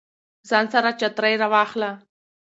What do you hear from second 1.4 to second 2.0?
راواخله